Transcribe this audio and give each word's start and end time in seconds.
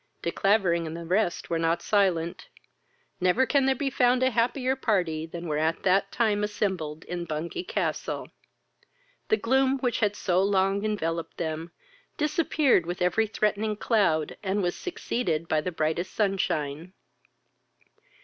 De 0.23 0.31
Clavering 0.31 0.87
and 0.87 0.97
the 0.97 1.05
rest 1.05 1.51
were 1.51 1.59
not 1.59 1.79
silent. 1.79 2.47
Never 3.19 3.45
can 3.45 3.67
there 3.67 3.75
be 3.75 3.91
found 3.91 4.23
a 4.23 4.31
happier 4.31 4.75
party 4.75 5.27
than 5.27 5.47
were 5.47 5.59
at 5.59 5.83
that 5.83 6.11
time 6.11 6.43
assembled 6.43 7.03
in 7.03 7.23
Bungay 7.25 7.65
castle. 7.65 8.29
The 9.27 9.37
gloom, 9.37 9.77
which 9.77 9.99
had 9.99 10.15
so 10.15 10.41
long 10.41 10.83
enveloped 10.83 11.37
them, 11.37 11.69
disappeared 12.17 12.87
with 12.87 12.99
every 13.03 13.27
threatening 13.27 13.75
cloud, 13.75 14.37
and 14.41 14.63
was 14.63 14.75
succeeded 14.75 15.47
by 15.47 15.61
the 15.61 15.71
brightest 15.71 16.15
sunshine. 16.15 16.93